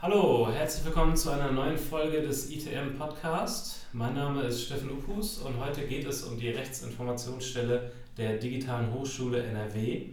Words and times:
Hallo, 0.00 0.48
herzlich 0.48 0.84
willkommen 0.84 1.16
zu 1.16 1.28
einer 1.30 1.50
neuen 1.50 1.76
Folge 1.76 2.22
des 2.22 2.52
ITM 2.52 2.96
Podcast. 2.96 3.80
Mein 3.92 4.14
Name 4.14 4.42
ist 4.42 4.62
Steffen 4.62 4.92
Upus 4.92 5.38
und 5.38 5.58
heute 5.58 5.88
geht 5.88 6.06
es 6.06 6.22
um 6.22 6.38
die 6.38 6.50
Rechtsinformationsstelle 6.50 7.90
der 8.16 8.36
Digitalen 8.36 8.92
Hochschule 8.92 9.42
NRW. 9.42 10.10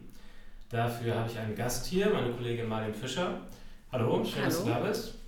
Dafür 0.71 1.13
habe 1.13 1.29
ich 1.29 1.37
einen 1.37 1.53
Gast 1.53 1.85
hier, 1.85 2.09
meine 2.09 2.31
Kollegin 2.31 2.67
Marlin 2.67 2.95
Fischer. 2.95 3.41
Hallo, 3.91 4.25
schön, 4.25 4.37
Hallo. 4.37 4.45
dass 4.45 4.63
du 4.63 4.69
da 4.71 4.79
bist. 4.79 5.19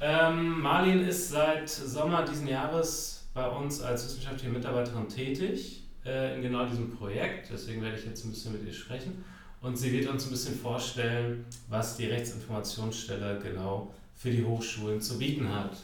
Ähm, 0.00 0.62
Marlin 0.62 1.06
ist 1.06 1.28
seit 1.28 1.68
Sommer 1.68 2.24
diesen 2.24 2.48
Jahres 2.48 3.28
bei 3.34 3.46
uns 3.46 3.82
als 3.82 4.06
wissenschaftliche 4.06 4.50
Mitarbeiterin 4.50 5.08
tätig 5.10 5.82
äh, 6.06 6.36
in 6.36 6.40
genau 6.40 6.64
diesem 6.64 6.90
Projekt. 6.96 7.50
Deswegen 7.52 7.82
werde 7.82 7.98
ich 7.98 8.06
jetzt 8.06 8.24
ein 8.24 8.30
bisschen 8.30 8.52
mit 8.52 8.64
ihr 8.64 8.72
sprechen. 8.72 9.22
Und 9.62 9.76
sie 9.76 9.92
wird 9.92 10.08
uns 10.08 10.24
ein 10.24 10.30
bisschen 10.30 10.58
vorstellen, 10.58 11.44
was 11.68 11.96
die 11.96 12.06
Rechtsinformationsstelle 12.06 13.38
genau 13.40 13.92
für 14.16 14.30
die 14.30 14.44
Hochschulen 14.44 15.00
zu 15.00 15.18
bieten 15.18 15.48
hat. 15.54 15.76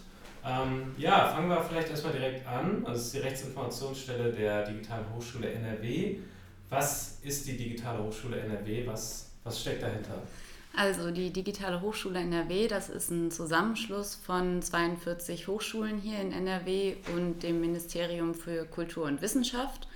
Ähm, 0.44 0.94
ja, 0.96 1.28
fangen 1.28 1.48
wir 1.48 1.60
vielleicht 1.62 1.90
erstmal 1.90 2.12
direkt 2.12 2.46
an. 2.46 2.84
Also 2.86 3.00
es 3.00 3.06
ist 3.06 3.14
die 3.14 3.18
Rechtsinformationsstelle 3.18 4.32
der 4.32 4.64
Digitalen 4.64 5.04
Hochschule 5.14 5.50
NRW. 5.50 6.18
Was 6.70 7.18
ist 7.22 7.46
die 7.46 7.56
Digitale 7.56 8.02
Hochschule 8.02 8.40
NRW? 8.40 8.86
Was, 8.86 9.30
was 9.44 9.60
steckt 9.60 9.82
dahinter? 9.82 10.22
Also 10.74 11.10
die 11.10 11.32
Digitale 11.32 11.80
Hochschule 11.80 12.20
NRW, 12.20 12.68
das 12.68 12.90
ist 12.90 13.10
ein 13.10 13.30
Zusammenschluss 13.30 14.14
von 14.14 14.60
42 14.60 15.48
Hochschulen 15.48 15.98
hier 15.98 16.20
in 16.20 16.32
NRW 16.32 16.96
und 17.14 17.42
dem 17.42 17.60
Ministerium 17.62 18.34
für 18.34 18.66
Kultur 18.66 19.06
und 19.06 19.22
Wissenschaft. 19.22 19.88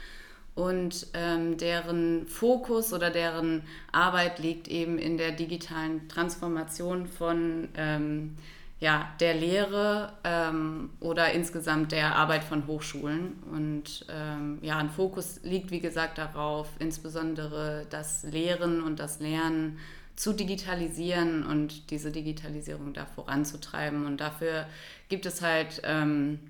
Und 0.54 1.06
ähm, 1.14 1.56
deren 1.56 2.26
Fokus 2.26 2.92
oder 2.92 3.10
deren 3.10 3.62
Arbeit 3.92 4.38
liegt 4.38 4.68
eben 4.68 4.98
in 4.98 5.16
der 5.16 5.32
digitalen 5.32 6.08
Transformation 6.08 7.06
von 7.06 7.68
ähm, 7.76 8.36
ja, 8.80 9.12
der 9.20 9.34
Lehre 9.34 10.12
ähm, 10.24 10.90
oder 11.00 11.32
insgesamt 11.32 11.92
der 11.92 12.16
Arbeit 12.16 12.42
von 12.42 12.66
Hochschulen. 12.66 13.34
Und 13.52 14.06
ähm, 14.10 14.58
ja, 14.62 14.78
ein 14.78 14.88
Fokus 14.88 15.40
liegt, 15.42 15.70
wie 15.70 15.80
gesagt, 15.80 16.16
darauf, 16.18 16.68
insbesondere 16.78 17.86
das 17.90 18.24
Lehren 18.24 18.82
und 18.82 18.98
das 18.98 19.20
Lernen 19.20 19.78
zu 20.16 20.32
digitalisieren 20.32 21.44
und 21.46 21.90
diese 21.90 22.10
Digitalisierung 22.10 22.94
da 22.94 23.04
voranzutreiben. 23.04 24.06
Und 24.06 24.18
dafür 24.18 24.66
gibt 25.08 25.26
es 25.26 25.42
halt, 25.42 25.82
ähm, 25.84 26.40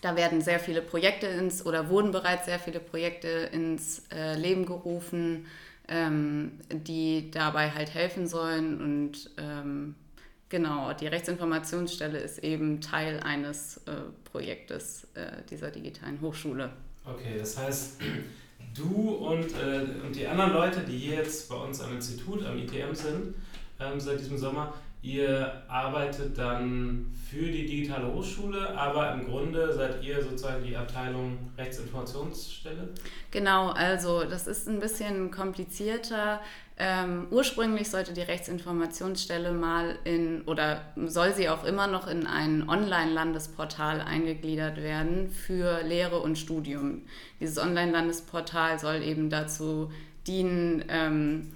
da 0.00 0.16
werden 0.16 0.40
sehr 0.40 0.60
viele 0.60 0.82
Projekte 0.82 1.26
ins 1.26 1.64
oder 1.64 1.88
wurden 1.88 2.12
bereits 2.12 2.46
sehr 2.46 2.58
viele 2.58 2.80
Projekte 2.80 3.28
ins 3.28 4.02
äh, 4.12 4.36
Leben 4.36 4.64
gerufen, 4.64 5.46
ähm, 5.88 6.52
die 6.70 7.30
dabei 7.30 7.70
halt 7.70 7.92
helfen 7.92 8.26
sollen. 8.26 8.80
Und 8.80 9.30
ähm, 9.36 9.94
genau, 10.48 10.92
die 10.92 11.06
Rechtsinformationsstelle 11.06 12.18
ist 12.18 12.38
eben 12.38 12.80
Teil 12.80 13.20
eines 13.20 13.78
äh, 13.86 13.92
Projektes 14.24 15.08
äh, 15.14 15.42
dieser 15.50 15.70
digitalen 15.70 16.20
Hochschule. 16.20 16.70
Okay, 17.04 17.36
das 17.38 17.58
heißt, 17.58 18.00
du 18.74 19.10
und, 19.10 19.52
äh, 19.52 19.86
und 20.06 20.14
die 20.14 20.26
anderen 20.26 20.52
Leute, 20.52 20.80
die 20.80 20.96
hier 20.96 21.16
jetzt 21.16 21.48
bei 21.48 21.56
uns 21.56 21.80
am 21.80 21.94
Institut, 21.94 22.44
am 22.46 22.56
ITM 22.56 22.94
sind, 22.94 23.34
ähm, 23.80 23.98
seit 23.98 24.20
diesem 24.20 24.38
Sommer, 24.38 24.74
ihr 25.02 25.62
arbeitet 25.68 26.36
dann 26.36 27.06
für 27.30 27.46
die 27.50 27.64
digitale 27.64 28.12
Hochschule, 28.12 28.76
aber 28.76 29.12
im 29.12 29.26
Grunde 29.26 29.72
seid 29.72 30.02
ihr 30.02 30.22
sozusagen 30.22 30.64
die 30.64 30.76
Abteilung 30.76 31.38
Rechtsinformationsstelle? 31.56 32.88
Genau, 33.30 33.70
also 33.70 34.24
das 34.24 34.46
ist 34.46 34.68
ein 34.68 34.80
bisschen 34.80 35.30
komplizierter. 35.30 36.40
Ähm, 36.76 37.28
ursprünglich 37.30 37.90
sollte 37.90 38.12
die 38.12 38.22
Rechtsinformationsstelle 38.22 39.52
mal 39.52 39.98
in, 40.04 40.42
oder 40.42 40.82
soll 40.96 41.34
sie 41.34 41.48
auch 41.48 41.64
immer 41.64 41.86
noch 41.86 42.06
in 42.06 42.26
ein 42.26 42.68
Online-Landesportal 42.68 44.00
eingegliedert 44.00 44.78
werden 44.78 45.28
für 45.30 45.82
Lehre 45.82 46.20
und 46.20 46.36
Studium. 46.36 47.02
Dieses 47.38 47.58
Online-Landesportal 47.58 48.78
soll 48.78 49.02
eben 49.02 49.30
dazu 49.30 49.90
dienen, 50.26 50.84
ähm, 50.88 51.52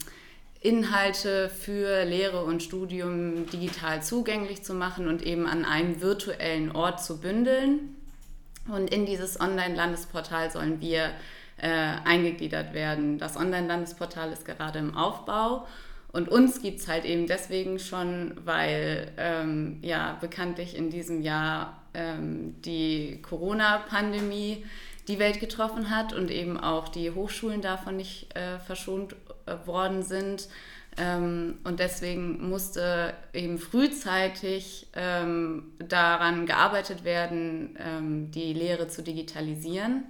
Inhalte 0.65 1.51
für 1.51 2.05
Lehre 2.05 2.43
und 2.45 2.63
Studium 2.63 3.47
digital 3.51 4.03
zugänglich 4.03 4.65
zu 4.65 4.75
machen 4.75 5.09
und 5.09 5.23
eben 5.23 5.47
an 5.47 5.65
einem 5.65 6.01
virtuellen 6.01 6.73
Ort 6.73 7.05
zu 7.05 7.21
bündeln. 7.21 7.97
Und 8.67 8.93
in 8.93 9.05
dieses 9.05 9.39
Online-Landesportal 9.39 10.51
sollen 10.51 10.81
wir 10.81 11.11
äh, 11.59 11.69
eingegliedert 12.05 12.73
werden. 12.73 13.19
Das 13.19 13.37
Online-Landesportal 13.37 14.33
ist 14.33 14.47
gerade 14.47 14.79
im 14.79 14.97
Aufbau 14.97 15.67
und 16.13 16.29
uns 16.29 16.63
gibt 16.63 16.81
es 16.81 16.89
halt 16.89 17.05
eben 17.05 17.27
deswegen 17.27 17.79
schon, 17.79 18.35
weil 18.45 19.13
ähm, 19.17 19.81
ja 19.83 20.17
bekanntlich 20.21 20.77
in 20.77 20.89
diesem 20.89 21.23
Jahr 21.23 21.83
ähm, 21.93 22.55
die 22.63 23.21
Corona-Pandemie 23.21 24.65
die 25.09 25.19
Welt 25.19 25.41
getroffen 25.41 25.91
hat 25.91 26.13
und 26.13 26.31
eben 26.31 26.59
auch 26.59 26.89
die 26.89 27.11
Hochschulen 27.11 27.61
davon 27.61 27.97
nicht 27.97 28.35
äh, 28.37 28.59
verschont 28.61 29.17
worden 29.67 30.03
sind. 30.03 30.49
Ähm, 30.97 31.59
und 31.65 31.81
deswegen 31.81 32.49
musste 32.49 33.15
eben 33.33 33.59
frühzeitig 33.59 34.87
ähm, 34.95 35.73
daran 35.79 36.47
gearbeitet 36.47 37.05
werden, 37.05 37.77
ähm, 37.79 38.31
die 38.31 38.53
Lehre 38.53 38.89
zu 38.89 39.03
digitalisieren. 39.03 40.05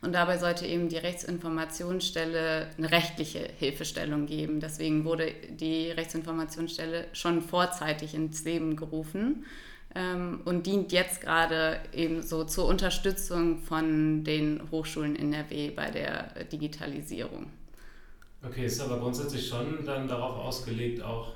Und 0.00 0.12
dabei 0.12 0.38
sollte 0.38 0.64
eben 0.64 0.88
die 0.88 0.96
Rechtsinformationsstelle 0.96 2.68
eine 2.78 2.90
rechtliche 2.90 3.48
Hilfestellung 3.58 4.26
geben. 4.26 4.60
Deswegen 4.60 5.04
wurde 5.04 5.32
die 5.50 5.90
Rechtsinformationsstelle 5.90 7.06
schon 7.12 7.42
vorzeitig 7.42 8.14
ins 8.14 8.44
Leben 8.44 8.76
gerufen 8.76 9.44
ähm, 9.96 10.42
und 10.44 10.66
dient 10.66 10.92
jetzt 10.92 11.20
gerade 11.20 11.80
eben 11.92 12.22
so 12.22 12.44
zur 12.44 12.66
Unterstützung 12.66 13.58
von 13.58 14.22
den 14.22 14.62
Hochschulen 14.70 15.16
in 15.16 15.32
NRW 15.32 15.70
bei 15.70 15.90
der 15.90 16.44
Digitalisierung. 16.44 17.46
Okay, 18.42 18.66
ist 18.66 18.80
aber 18.80 18.98
grundsätzlich 18.98 19.48
schon 19.48 19.84
dann 19.84 20.06
darauf 20.06 20.36
ausgelegt, 20.36 21.02
auch 21.02 21.32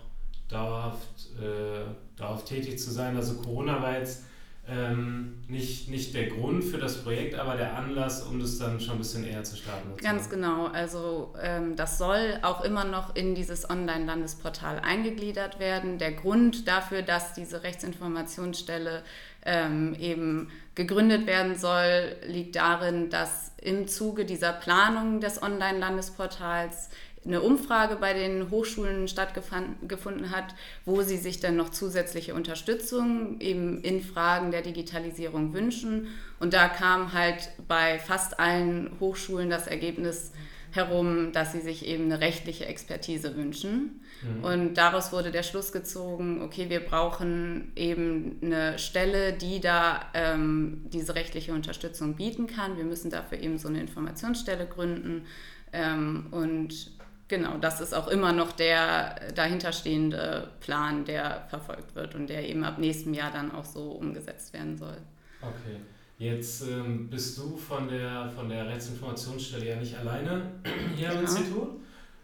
dauerhaft 0.48 1.30
äh, 1.40 1.84
darauf 2.16 2.44
tätig 2.44 2.78
zu 2.78 2.90
sein. 2.90 3.16
Also 3.16 3.34
Corona 3.34 3.82
war 3.82 3.98
jetzt 3.98 4.24
ähm, 4.68 5.42
nicht, 5.48 5.88
nicht 5.90 6.14
der 6.14 6.28
Grund 6.28 6.62
für 6.62 6.78
das 6.78 7.02
Projekt, 7.02 7.34
aber 7.34 7.56
der 7.56 7.76
Anlass, 7.76 8.22
um 8.22 8.38
das 8.38 8.58
dann 8.58 8.78
schon 8.78 8.92
ein 8.94 8.98
bisschen 8.98 9.26
eher 9.26 9.42
zu 9.42 9.56
starten. 9.56 9.96
Ganz 9.96 10.30
genau. 10.30 10.66
Also 10.66 11.34
ähm, 11.42 11.74
das 11.74 11.98
soll 11.98 12.38
auch 12.42 12.62
immer 12.62 12.84
noch 12.84 13.16
in 13.16 13.34
dieses 13.34 13.68
Online-Landesportal 13.68 14.78
eingegliedert 14.78 15.58
werden. 15.58 15.98
Der 15.98 16.12
Grund 16.12 16.68
dafür, 16.68 17.02
dass 17.02 17.34
diese 17.34 17.64
Rechtsinformationsstelle 17.64 19.02
ähm, 19.44 19.96
eben 19.98 20.48
gegründet 20.74 21.26
werden 21.26 21.56
soll, 21.56 22.16
liegt 22.26 22.56
darin, 22.56 23.10
dass 23.10 23.52
im 23.60 23.88
Zuge 23.88 24.24
dieser 24.24 24.52
Planung 24.52 25.20
des 25.20 25.42
Online-Landesportals 25.42 26.88
eine 27.24 27.40
Umfrage 27.40 27.96
bei 27.96 28.14
den 28.14 28.50
Hochschulen 28.50 29.06
stattgefunden 29.06 30.30
hat, 30.30 30.54
wo 30.84 31.02
sie 31.02 31.16
sich 31.16 31.38
dann 31.38 31.56
noch 31.56 31.70
zusätzliche 31.70 32.34
Unterstützung 32.34 33.40
eben 33.40 33.80
in 33.82 34.02
Fragen 34.02 34.50
der 34.50 34.62
Digitalisierung 34.62 35.54
wünschen. 35.54 36.08
Und 36.40 36.52
da 36.52 36.68
kam 36.68 37.12
halt 37.12 37.50
bei 37.68 38.00
fast 38.00 38.40
allen 38.40 38.90
Hochschulen 38.98 39.50
das 39.50 39.68
Ergebnis 39.68 40.32
herum, 40.74 41.32
dass 41.32 41.52
sie 41.52 41.60
sich 41.60 41.86
eben 41.86 42.04
eine 42.04 42.20
rechtliche 42.20 42.66
Expertise 42.66 43.36
wünschen. 43.36 44.00
Mhm. 44.22 44.44
Und 44.44 44.74
daraus 44.74 45.12
wurde 45.12 45.30
der 45.30 45.42
Schluss 45.42 45.72
gezogen, 45.72 46.42
okay, 46.42 46.70
wir 46.70 46.80
brauchen 46.80 47.72
eben 47.76 48.38
eine 48.42 48.78
Stelle, 48.78 49.32
die 49.32 49.60
da 49.60 50.00
ähm, 50.14 50.82
diese 50.92 51.14
rechtliche 51.14 51.52
Unterstützung 51.52 52.14
bieten 52.14 52.46
kann. 52.46 52.76
Wir 52.76 52.84
müssen 52.84 53.10
dafür 53.10 53.38
eben 53.38 53.58
so 53.58 53.68
eine 53.68 53.80
Informationsstelle 53.80 54.66
gründen. 54.66 55.26
Ähm, 55.72 56.26
und 56.30 56.92
Genau, 57.32 57.56
das 57.56 57.80
ist 57.80 57.94
auch 57.94 58.08
immer 58.08 58.34
noch 58.34 58.52
der 58.52 59.32
dahinterstehende 59.34 60.50
Plan, 60.60 61.06
der 61.06 61.46
verfolgt 61.48 61.94
wird 61.94 62.14
und 62.14 62.26
der 62.26 62.46
eben 62.46 62.62
ab 62.62 62.76
nächstem 62.76 63.14
Jahr 63.14 63.30
dann 63.32 63.52
auch 63.52 63.64
so 63.64 63.92
umgesetzt 63.92 64.52
werden 64.52 64.76
soll. 64.76 64.98
Okay. 65.40 65.80
Jetzt 66.18 66.62
ähm, 66.62 67.08
bist 67.08 67.38
du 67.38 67.56
von 67.56 67.88
der, 67.88 68.30
von 68.34 68.48
der 68.48 68.68
Rechtsinformationsstelle 68.68 69.66
ja 69.66 69.76
nicht 69.76 69.96
alleine 69.96 70.52
hier 70.96 71.08
genau. 71.08 71.18
am 71.18 71.24
Institut, 71.24 71.68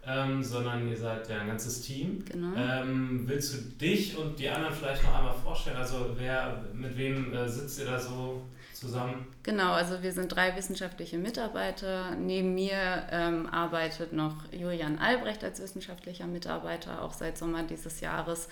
ähm, 0.05 0.43
sondern 0.43 0.87
ihr 0.87 0.97
seid 0.97 1.29
ja 1.29 1.41
ein 1.41 1.47
ganzes 1.47 1.81
Team. 1.81 2.23
Genau. 2.25 2.55
Ähm, 2.57 3.23
willst 3.25 3.53
du 3.53 3.57
dich 3.77 4.17
und 4.17 4.39
die 4.39 4.49
anderen 4.49 4.73
vielleicht 4.73 5.03
noch 5.03 5.17
einmal 5.17 5.33
vorstellen? 5.33 5.77
Also 5.77 6.15
wer, 6.17 6.63
mit 6.73 6.97
wem 6.97 7.33
äh, 7.33 7.47
sitzt 7.47 7.79
ihr 7.79 7.85
da 7.85 7.99
so 7.99 8.41
zusammen? 8.79 9.27
Genau, 9.43 9.73
also 9.73 10.01
wir 10.01 10.11
sind 10.11 10.29
drei 10.29 10.55
wissenschaftliche 10.55 11.17
Mitarbeiter. 11.17 12.15
Neben 12.15 12.53
mir 12.53 13.07
ähm, 13.11 13.47
arbeitet 13.47 14.13
noch 14.13 14.35
Julian 14.51 14.97
Albrecht 14.97 15.43
als 15.43 15.61
wissenschaftlicher 15.61 16.27
Mitarbeiter, 16.27 17.01
auch 17.01 17.13
seit 17.13 17.37
Sommer 17.37 17.63
dieses 17.63 17.99
Jahres. 17.99 18.47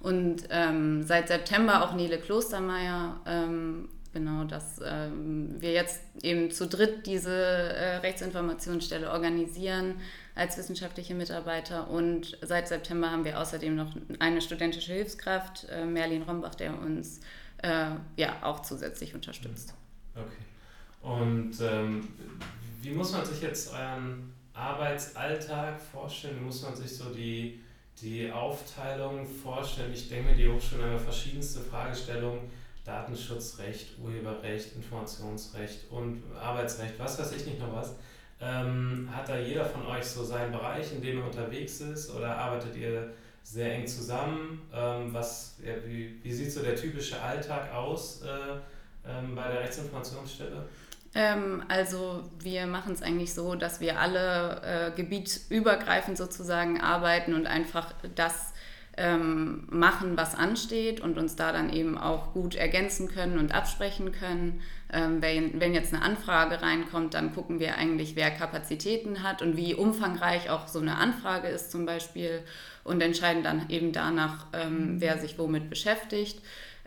Und 0.00 0.44
ähm, 0.50 1.02
seit 1.02 1.28
September 1.28 1.84
auch 1.84 1.94
Nele 1.94 2.18
Klostermeier 2.18 3.20
ähm, 3.26 3.88
genau, 4.12 4.44
dass 4.44 4.80
ähm, 4.84 5.60
wir 5.60 5.72
jetzt 5.72 6.00
eben 6.22 6.50
zu 6.50 6.66
dritt 6.66 7.06
diese 7.06 7.34
äh, 7.34 7.96
Rechtsinformationsstelle 7.96 9.10
organisieren 9.10 9.94
als 10.34 10.56
wissenschaftliche 10.56 11.14
Mitarbeiter 11.14 11.88
und 11.90 12.38
seit 12.42 12.68
September 12.68 13.10
haben 13.10 13.24
wir 13.24 13.38
außerdem 13.40 13.74
noch 13.74 13.94
eine 14.18 14.40
studentische 14.40 14.92
Hilfskraft, 14.92 15.66
äh, 15.70 15.84
Merlin 15.84 16.22
Rombach, 16.22 16.54
der 16.54 16.78
uns 16.78 17.20
äh, 17.58 17.90
ja 18.16 18.36
auch 18.42 18.60
zusätzlich 18.60 19.14
unterstützt. 19.14 19.74
Okay. 20.14 20.42
Und 21.02 21.52
ähm, 21.60 22.08
wie 22.80 22.90
muss 22.90 23.12
man 23.12 23.24
sich 23.24 23.40
jetzt 23.42 23.72
euren 23.72 24.32
Arbeitsalltag 24.54 25.80
vorstellen? 25.80 26.38
Wie 26.40 26.44
muss 26.44 26.62
man 26.62 26.74
sich 26.76 26.96
so 26.96 27.12
die, 27.12 27.60
die 28.00 28.30
Aufteilung 28.30 29.26
vorstellen? 29.26 29.92
Ich 29.92 30.08
denke 30.08 30.34
die 30.34 30.48
Hochschulen 30.48 30.84
haben 30.84 30.98
verschiedenste 30.98 31.60
Fragestellungen. 31.60 32.40
Datenschutzrecht, 32.84 33.98
Urheberrecht, 33.98 34.74
Informationsrecht 34.74 35.90
und 35.90 36.22
Arbeitsrecht, 36.40 36.94
was 36.98 37.18
weiß 37.18 37.32
ich 37.32 37.46
nicht 37.46 37.60
noch 37.60 37.72
was. 37.72 37.94
Ähm, 38.40 39.08
hat 39.14 39.28
da 39.28 39.38
jeder 39.38 39.64
von 39.64 39.86
euch 39.86 40.04
so 40.04 40.24
seinen 40.24 40.50
Bereich, 40.50 40.92
in 40.92 41.00
dem 41.00 41.20
er 41.20 41.26
unterwegs 41.26 41.80
ist 41.80 42.10
oder 42.10 42.36
arbeitet 42.36 42.76
ihr 42.76 43.12
sehr 43.44 43.74
eng 43.74 43.86
zusammen? 43.86 44.62
Ähm, 44.74 45.14
was, 45.14 45.56
ja, 45.64 45.74
wie, 45.86 46.18
wie 46.22 46.32
sieht 46.32 46.52
so 46.52 46.62
der 46.62 46.74
typische 46.74 47.20
Alltag 47.20 47.72
aus 47.72 48.22
äh, 48.22 49.08
ähm, 49.08 49.34
bei 49.36 49.46
der 49.48 49.60
Rechtsinformationsstelle? 49.60 50.64
Ähm, 51.14 51.62
also 51.68 52.24
wir 52.40 52.66
machen 52.66 52.94
es 52.94 53.02
eigentlich 53.02 53.34
so, 53.34 53.54
dass 53.54 53.80
wir 53.80 54.00
alle 54.00 54.62
äh, 54.62 54.96
gebietsübergreifend 54.96 56.16
sozusagen 56.16 56.80
arbeiten 56.80 57.34
und 57.34 57.46
einfach 57.46 57.92
das 58.14 58.51
ähm, 58.96 59.66
machen, 59.70 60.16
was 60.16 60.34
ansteht 60.34 61.00
und 61.00 61.16
uns 61.16 61.34
da 61.34 61.52
dann 61.52 61.72
eben 61.72 61.96
auch 61.96 62.34
gut 62.34 62.54
ergänzen 62.54 63.08
können 63.08 63.38
und 63.38 63.54
absprechen 63.54 64.12
können. 64.12 64.60
Ähm, 64.92 65.22
wenn, 65.22 65.60
wenn 65.60 65.72
jetzt 65.72 65.94
eine 65.94 66.02
Anfrage 66.02 66.60
reinkommt, 66.60 67.14
dann 67.14 67.34
gucken 67.34 67.58
wir 67.58 67.76
eigentlich, 67.76 68.16
wer 68.16 68.30
Kapazitäten 68.30 69.22
hat 69.22 69.40
und 69.40 69.56
wie 69.56 69.74
umfangreich 69.74 70.50
auch 70.50 70.68
so 70.68 70.78
eine 70.78 70.98
Anfrage 70.98 71.48
ist 71.48 71.70
zum 71.70 71.86
Beispiel 71.86 72.42
und 72.84 73.00
entscheiden 73.00 73.42
dann 73.42 73.70
eben 73.70 73.92
danach, 73.92 74.46
ähm, 74.52 74.96
wer 74.98 75.18
sich 75.18 75.38
womit 75.38 75.70
beschäftigt. 75.70 76.40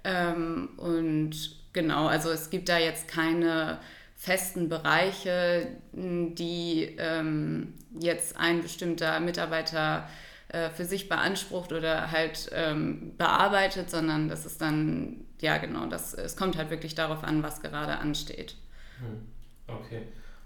Ähm, 0.04 0.70
und 0.78 1.56
genau, 1.74 2.06
also 2.06 2.30
es 2.30 2.52
gibt 2.52 2.70
da 2.70 2.78
jetzt 2.78 3.08
keine 3.08 3.80
festen 4.16 4.70
Bereiche, 4.70 5.68
die 5.92 6.96
ähm, 7.00 7.74
jetzt 8.00 8.38
ein 8.38 8.62
bestimmter 8.62 9.20
Mitarbeiter 9.20 10.08
äh, 10.56 10.70
für 10.70 10.86
sich 10.86 11.10
beansprucht 11.10 11.74
oder 11.74 12.12
halt 12.12 12.50
ähm, 12.54 13.12
bearbeitet, 13.18 13.90
sondern 13.90 14.30
das 14.30 14.46
ist 14.46 14.62
dann, 14.62 15.26
ja 15.42 15.58
genau, 15.58 15.86
das, 15.88 16.14
es 16.14 16.38
kommt 16.38 16.58
halt 16.58 16.70
wirklich 16.70 16.96
darauf 16.96 17.24
an, 17.24 17.44
was 17.44 17.62
gerade 17.62 17.98
ansteht. 17.98 18.56
Hm, 19.00 19.28
okay. 19.68 20.04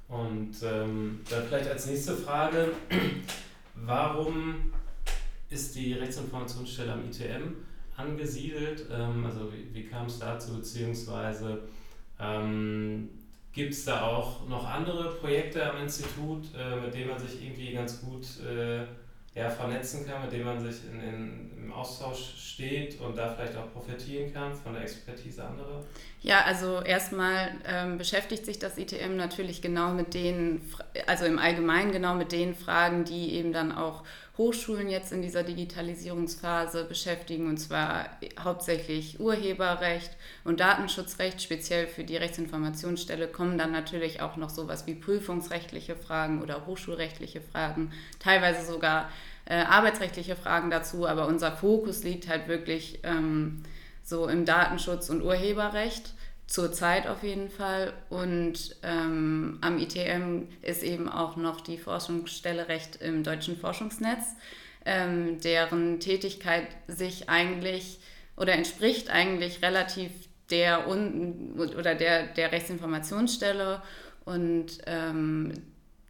Und 0.08 0.56
ähm, 0.64 1.20
dann 1.30 1.44
vielleicht 1.46 1.70
als 1.70 1.86
nächste 1.86 2.16
Frage, 2.16 2.72
warum 3.76 4.74
ist 5.50 5.76
die 5.76 5.94
Rechtsinformationsstelle 5.94 6.94
am 6.94 7.06
ITM 7.06 7.54
angesiedelt? 7.96 8.86
Ähm, 8.92 9.24
also 9.24 9.54
wie, 9.54 9.74
wie 9.74 9.86
kam 9.86 10.08
es 10.08 10.18
dazu, 10.18 10.56
beziehungsweise 10.56 11.60
ähm, 12.20 13.10
Gibt 13.52 13.74
es 13.74 13.84
da 13.84 14.04
auch 14.04 14.48
noch 14.48 14.66
andere 14.66 15.16
Projekte 15.16 15.70
am 15.70 15.82
Institut, 15.82 16.46
äh, 16.56 16.80
mit 16.80 16.94
denen 16.94 17.10
man 17.10 17.20
sich 17.20 17.44
irgendwie 17.44 17.74
ganz 17.74 18.00
gut 18.00 18.26
äh, 18.46 18.86
ja, 19.36 19.50
vernetzen 19.50 20.06
kann, 20.06 20.24
mit 20.24 20.32
denen 20.32 20.46
man 20.46 20.60
sich 20.60 20.86
in, 20.92 21.00
in, 21.02 21.52
im 21.58 21.74
Austausch 21.74 22.34
steht 22.38 23.00
und 23.00 23.18
da 23.18 23.34
vielleicht 23.34 23.56
auch 23.56 23.72
profitieren 23.72 24.34
kann 24.34 24.54
von 24.54 24.74
der 24.74 24.84
Expertise 24.84 25.46
anderer? 25.46 25.84
Ja, 26.22 26.44
also 26.44 26.82
erstmal 26.82 27.52
ähm, 27.66 27.98
beschäftigt 27.98 28.46
sich 28.46 28.60
das 28.60 28.78
ITM 28.78 29.16
natürlich 29.16 29.62
genau 29.62 29.92
mit 29.92 30.14
den, 30.14 30.62
also 31.08 31.24
im 31.24 31.40
Allgemeinen 31.40 31.94
genau 31.94 32.14
mit 32.16 32.34
den 32.34 32.56
Fragen, 32.56 33.06
die 33.06 33.34
eben 33.36 33.54
dann 33.54 33.72
auch 33.72 34.04
Hochschulen 34.38 34.90
jetzt 34.90 35.14
in 35.14 35.22
dieser 35.22 35.44
Digitalisierungsphase 35.44 36.86
beschäftigen, 36.86 37.48
und 37.48 37.58
zwar 37.58 38.06
hauptsächlich 38.42 39.20
Urheberrecht 39.20 40.12
und 40.44 40.60
Datenschutzrecht. 40.60 41.42
Speziell 41.42 41.88
für 41.88 42.04
die 42.04 42.18
Rechtsinformationsstelle 42.18 43.28
kommen 43.28 43.58
dann 43.58 43.72
natürlich 43.72 44.22
auch 44.22 44.36
noch 44.36 44.50
sowas 44.50 44.88
wie 44.88 44.96
prüfungsrechtliche 44.96 45.96
Fragen 45.96 46.42
oder 46.42 46.66
hochschulrechtliche 46.66 47.42
Fragen, 47.42 47.92
teilweise 48.20 48.66
sogar 48.66 49.10
äh, 49.46 49.56
arbeitsrechtliche 49.56 50.36
Fragen 50.36 50.70
dazu, 50.70 51.08
aber 51.08 51.28
unser 51.28 51.54
Fokus 51.54 52.04
liegt 52.04 52.28
halt 52.28 52.48
wirklich 52.48 53.00
ähm, 53.04 53.64
so 54.10 54.28
im 54.28 54.46
Datenschutz 54.46 55.10
und 55.10 55.22
Urheberrecht. 55.22 56.14
Zurzeit 56.48 57.08
auf 57.08 57.22
jeden 57.22 57.50
Fall. 57.50 57.94
Und 58.10 58.76
ähm, 58.82 59.60
am 59.62 59.78
ITM 59.78 60.48
ist 60.64 60.82
eben 60.82 61.08
auch 61.08 61.36
noch 61.36 61.62
die 61.62 61.78
Forschungsstelle 61.78 62.68
Recht 62.68 62.96
im 63.02 63.24
deutschen 63.24 63.56
Forschungsnetz, 63.56 64.36
ähm, 64.84 65.40
deren 65.42 66.00
Tätigkeit 66.00 66.68
sich 66.88 67.30
eigentlich 67.30 68.00
oder 68.36 68.54
entspricht 68.54 69.12
eigentlich 69.12 69.62
relativ 69.62 70.10
der 70.50 70.88
oder 70.88 71.94
der, 71.94 72.28
der 72.28 72.52
Rechtsinformationsstelle. 72.52 73.84
Und 74.26 74.80
ähm, 74.88 75.54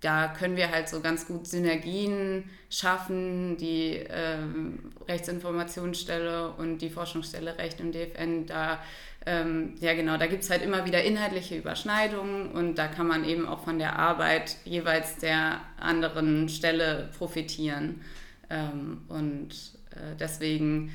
da 0.02 0.28
können 0.28 0.56
wir 0.56 0.72
halt 0.72 0.88
so 0.88 1.02
ganz 1.02 1.28
gut 1.28 1.48
Synergien 1.48 2.50
schaffen. 2.70 3.58
Die 3.58 4.06
ähm, 4.10 4.92
Rechtsinformationsstelle 5.08 6.52
und 6.52 6.80
die 6.80 6.90
Forschungsstelle 6.90 7.58
Recht 7.58 7.80
im 7.80 7.92
DFN, 7.92 8.46
da 8.46 8.80
ähm, 9.26 9.76
ja 9.80 9.94
genau, 9.94 10.18
da 10.18 10.28
gibt 10.28 10.44
es 10.44 10.50
halt 10.50 10.62
immer 10.62 10.86
wieder 10.86 11.04
inhaltliche 11.04 11.58
Überschneidungen 11.58 12.52
und 12.52 12.76
da 12.76 12.88
kann 12.88 13.08
man 13.08 13.26
eben 13.26 13.48
auch 13.48 13.64
von 13.64 13.78
der 13.78 14.00
Arbeit 14.00 14.56
jeweils 14.64 15.18
der 15.18 15.60
anderen 15.78 16.48
Stelle 16.48 17.10
profitieren. 17.18 18.02
Ähm, 18.50 19.02
und 19.10 19.50
äh, 19.92 20.16
deswegen, 20.18 20.92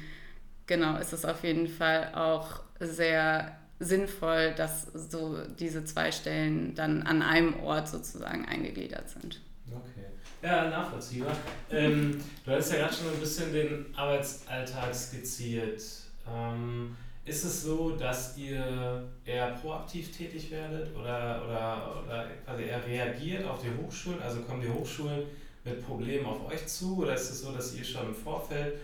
genau, 0.67 0.97
ist 0.97 1.13
es 1.13 1.25
auf 1.25 1.45
jeden 1.45 1.69
Fall 1.69 2.13
auch 2.15 2.61
sehr 2.81 3.57
sinnvoll, 3.85 4.55
dass 4.57 4.87
so 4.93 5.39
diese 5.59 5.85
zwei 5.85 6.11
Stellen 6.11 6.75
dann 6.75 7.03
an 7.03 7.23
einem 7.23 7.61
Ort 7.61 7.89
sozusagen 7.89 8.47
eingegliedert 8.47 9.09
sind. 9.11 9.41
Okay. 9.71 10.07
Ja, 10.43 10.69
nachvollziehbar. 10.69 11.33
Ähm, 11.71 12.21
du 12.45 12.51
hast 12.51 12.73
ja 12.73 12.79
gerade 12.79 12.95
schon 12.95 13.09
ein 13.09 13.21
bisschen 13.21 13.53
den 13.53 13.87
Arbeitsalltag 13.97 14.95
skizziert. 14.95 15.83
Ähm, 16.29 16.97
ist 17.25 17.45
es 17.45 17.63
so, 17.63 17.97
dass 17.97 18.37
ihr 18.37 19.09
eher 19.25 19.53
proaktiv 19.53 20.15
tätig 20.15 20.51
werdet 20.51 20.95
oder, 20.95 21.43
oder, 21.45 22.05
oder 22.05 22.27
quasi 22.45 22.65
eher 22.65 22.87
reagiert 22.87 23.47
auf 23.47 23.63
die 23.63 23.71
Hochschulen? 23.83 24.21
Also 24.21 24.41
kommen 24.43 24.61
die 24.61 24.69
Hochschulen 24.69 25.23
mit 25.65 25.85
Problemen 25.87 26.27
auf 26.27 26.47
euch 26.47 26.67
zu 26.67 26.99
oder 26.99 27.15
ist 27.15 27.31
es 27.31 27.41
so, 27.41 27.53
dass 27.53 27.75
ihr 27.75 27.85
schon 27.85 28.09
im 28.09 28.15
Vorfeld 28.15 28.75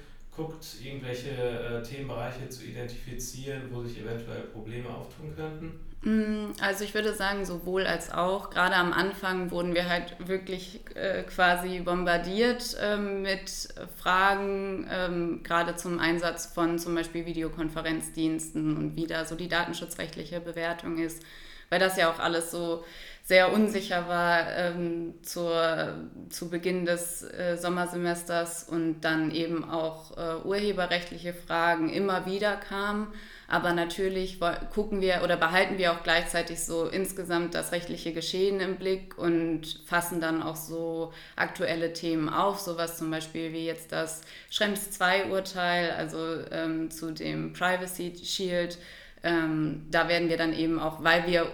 guckt, 0.40 0.76
irgendwelche 0.82 1.28
äh, 1.30 1.82
Themenbereiche 1.82 2.49
zu 2.49 2.64
identifizieren, 2.64 3.62
wo 3.70 3.82
sich 3.82 3.99
eventuell 3.99 4.44
Probleme 4.44 4.88
auftun 4.88 5.35
könnten? 5.35 5.80
Mm, 6.02 6.52
also 6.62 6.82
ich 6.85 6.94
würde 6.94 7.12
sagen, 7.12 7.44
sowohl 7.44 7.87
als 7.87 8.11
auch. 8.11 8.49
Gerade 8.49 8.76
am 8.76 8.92
Anfang 8.94 9.50
wurden 9.50 9.75
wir 9.75 9.88
halt 9.88 10.16
wirklich 10.18 10.80
äh, 10.94 11.25
quasi 11.25 11.80
bombardiert 11.80 12.75
äh, 12.80 12.97
mit 12.97 13.68
Fragen, 13.99 14.88
ähm, 14.90 15.42
gerade 15.42 15.76
zum 15.76 15.99
Einsatz 15.99 16.47
von 16.47 16.78
zum 16.78 16.94
Beispiel 16.94 17.26
Videokonferenzdiensten 17.26 18.78
und 18.78 18.97
wie 18.97 19.06
da 19.06 19.26
so 19.26 19.35
die 19.35 19.49
datenschutzrechtliche 19.49 20.40
Bewertung 20.40 20.97
ist, 20.97 21.23
weil 21.68 21.80
das 21.80 21.99
ja 21.99 22.11
auch 22.11 22.18
alles 22.18 22.50
so 22.50 22.82
sehr 23.23 23.53
unsicher 23.53 24.09
war 24.09 24.53
ähm, 24.57 25.15
zur, 25.23 25.95
zu 26.31 26.50
Beginn 26.50 26.85
des 26.85 27.23
äh, 27.23 27.57
Sommersemesters 27.57 28.65
und 28.65 29.03
dann 29.03 29.31
eben 29.31 29.62
auch 29.62 30.17
äh, 30.17 30.45
urheberrechtliche 30.45 31.33
Fragen 31.33 31.91
immer 31.91 32.27
wieder 32.27 32.57
kamen. 32.57 33.09
Aber 33.47 33.73
natürlich 33.73 34.39
gucken 34.73 35.00
wir 35.00 35.23
oder 35.25 35.37
behalten 35.37 35.77
wir 35.77 35.93
auch 35.93 36.05
gleichzeitig 36.05 36.61
so 36.65 36.87
insgesamt 36.87 37.55
das 37.55 37.73
rechtliche 37.73 38.12
Geschehen 38.12 38.61
im 38.61 38.77
Blick 38.77 39.19
und 39.19 39.81
fassen 39.87 40.21
dann 40.21 40.41
auch 40.41 40.55
so 40.55 41.12
aktuelle 41.35 41.93
Themen 41.93 42.29
auf, 42.29 42.61
sowas 42.61 42.97
zum 42.97 43.11
Beispiel 43.11 43.53
wie 43.53 43.67
jetzt 43.67 43.91
das 43.91 44.21
Schrems 44.50 44.93
2 44.93 45.31
Urteil, 45.31 45.91
also 45.91 46.19
ähm, 46.53 46.93
zu 46.93 47.12
dem 47.12 47.53
Privacy 47.53 48.15
Shield 48.23 48.79
ähm, 49.23 49.87
da 49.91 50.09
werden 50.09 50.31
wir 50.31 50.39
dann 50.39 50.55
eben 50.55 50.79
auch, 50.79 51.05
weil 51.05 51.27
wir 51.27 51.47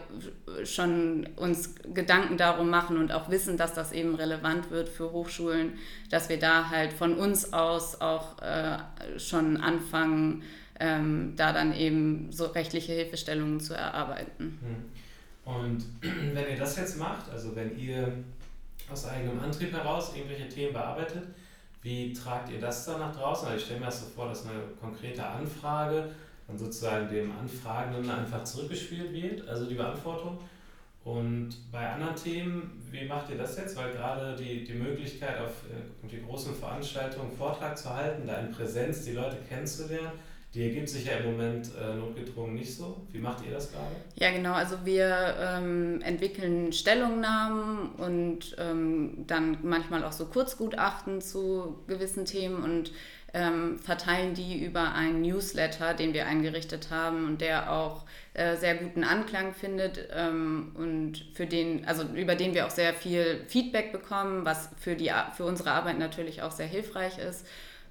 schon 0.65 1.29
uns 1.35 1.75
Gedanken 1.93 2.37
darum 2.37 2.71
machen 2.71 2.97
und 2.97 3.11
auch 3.11 3.29
wissen, 3.29 3.57
dass 3.57 3.75
das 3.75 3.91
eben 3.91 4.15
relevant 4.15 4.71
wird 4.71 4.89
für 4.89 5.11
Hochschulen, 5.11 5.73
dass 6.09 6.29
wir 6.29 6.39
da 6.39 6.71
halt 6.71 6.93
von 6.93 7.15
uns 7.15 7.53
aus 7.53 8.01
auch 8.01 8.41
äh, 8.41 8.79
schon 9.19 9.57
anfangen, 9.57 10.45
ähm, 10.79 11.35
da 11.37 11.53
dann 11.53 11.75
eben 11.75 12.31
so 12.31 12.47
rechtliche 12.47 12.93
Hilfestellungen 12.93 13.59
zu 13.59 13.75
erarbeiten. 13.75 14.59
Hm. 14.63 15.55
Und 15.55 15.85
wenn 16.01 16.49
ihr 16.49 16.57
das 16.57 16.77
jetzt 16.77 16.99
macht, 16.99 17.31
also 17.31 17.57
wenn 17.57 17.77
ihr 17.77 18.13
aus 18.91 19.07
eigenem 19.07 19.41
Antrieb 19.41 19.73
heraus 19.73 20.13
irgendwelche 20.15 20.49
Themen 20.49 20.73
bearbeitet, 20.73 21.23
wie 21.83 22.13
tragt 22.13 22.51
ihr 22.51 22.61
das 22.61 22.85
dann 22.85 23.01
nach 23.01 23.15
draußen? 23.15 23.47
Also 23.47 23.59
ich 23.59 23.65
stelle 23.65 23.81
mir 23.81 23.87
das 23.87 24.01
so 24.01 24.07
vor, 24.07 24.29
dass 24.29 24.45
eine 24.45 24.61
konkrete 24.81 25.25
Anfrage 25.25 26.11
dann 26.47 26.59
sozusagen 26.59 27.09
dem 27.09 27.33
Anfragenden 27.39 28.11
einfach 28.11 28.45
zurückgespielt 28.45 29.13
wird, 29.13 29.49
also 29.49 29.67
die 29.67 29.75
Beantwortung. 29.75 30.39
Und 31.05 31.71
bei 31.71 31.89
anderen 31.89 32.17
Themen, 32.17 32.83
wie 32.91 33.07
macht 33.07 33.31
ihr 33.31 33.39
das 33.39 33.57
jetzt? 33.57 33.77
Weil 33.77 33.93
gerade 33.93 34.35
die, 34.35 34.65
die 34.65 34.75
Möglichkeit, 34.75 35.39
auf 35.39 35.53
äh, 35.71 36.09
die 36.09 36.21
großen 36.21 36.53
Veranstaltungen 36.55 37.31
Vortrag 37.37 37.79
zu 37.79 37.95
halten, 37.95 38.27
da 38.27 38.39
in 38.39 38.51
Präsenz 38.51 39.05
die 39.05 39.13
Leute 39.13 39.37
kennenzulernen, 39.49 40.11
die 40.53 40.65
ergibt 40.65 40.89
sich 40.89 41.05
ja 41.05 41.19
im 41.19 41.33
Moment 41.33 41.71
äh, 41.81 41.95
notgedrungen 41.95 42.55
nicht 42.55 42.75
so. 42.75 43.07
Wie 43.13 43.19
macht 43.19 43.45
ihr 43.45 43.53
das 43.53 43.71
gerade? 43.71 43.95
Ja, 44.17 44.31
genau. 44.33 44.55
Also 44.55 44.79
wir 44.85 45.37
ähm, 45.39 46.01
entwickeln 46.03 46.73
Stellungnahmen 46.73 47.91
und 47.99 48.57
ähm, 48.59 49.25
dann 49.27 49.59
manchmal 49.63 50.03
auch 50.03 50.13
so 50.13 50.27
Kurzgutachten 50.27 51.21
zu 51.21 51.85
gewissen 51.87 52.25
Themen 52.25 52.65
und 52.65 52.91
ähm, 53.37 53.79
verteilen 53.79 54.33
die 54.33 54.65
über 54.65 54.95
einen 54.95 55.21
Newsletter, 55.21 55.93
den 55.93 56.15
wir 56.15 56.27
eingerichtet 56.27 56.89
haben 56.91 57.27
und 57.27 57.43
der 57.43 57.71
auch 57.71 58.07
äh, 58.33 58.57
sehr 58.57 58.77
guten 58.77 59.05
Anklang 59.05 59.53
findet 59.53 60.09
ähm, 60.11 60.73
und 60.75 61.23
für 61.35 61.47
den, 61.47 61.87
also 61.87 62.05
über 62.15 62.35
den 62.35 62.55
wir 62.55 62.67
auch 62.67 62.71
sehr 62.71 62.95
viel 62.95 63.45
Feedback 63.47 63.93
bekommen, 63.93 64.47
was 64.47 64.71
für, 64.81 64.97
die, 64.97 65.13
für 65.37 65.45
unsere 65.45 65.73
Arbeit 65.73 65.99
natürlich 65.99 66.43
auch 66.43 66.51
sehr 66.51 66.67
hilfreich 66.67 67.19
ist. 67.19 67.47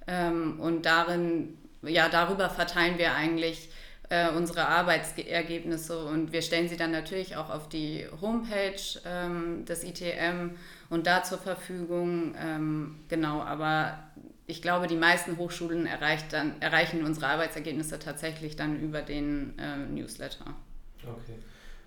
Ähm, 0.08 0.58
und 0.58 0.84
darin 0.84 1.56
ja, 1.82 2.08
darüber 2.08 2.50
verteilen 2.50 2.98
wir 2.98 3.14
eigentlich 3.14 3.68
äh, 4.08 4.30
unsere 4.30 4.66
Arbeitsergebnisse 4.66 6.04
und 6.06 6.32
wir 6.32 6.42
stellen 6.42 6.68
sie 6.68 6.76
dann 6.76 6.90
natürlich 6.90 7.36
auch 7.36 7.50
auf 7.50 7.68
die 7.68 8.06
Homepage 8.20 8.80
ähm, 9.04 9.64
des 9.64 9.84
ITM 9.84 10.50
und 10.90 11.06
da 11.06 11.22
zur 11.22 11.38
Verfügung. 11.38 12.34
Ähm, 12.40 12.96
genau, 13.08 13.42
aber 13.42 13.98
ich 14.46 14.62
glaube, 14.62 14.86
die 14.86 14.96
meisten 14.96 15.36
Hochschulen 15.36 15.88
dann, 16.30 16.60
erreichen 16.60 17.04
unsere 17.04 17.26
Arbeitsergebnisse 17.26 17.98
tatsächlich 17.98 18.56
dann 18.56 18.80
über 18.80 19.02
den 19.02 19.58
äh, 19.58 19.76
Newsletter. 19.76 20.54
Okay. 21.02 21.38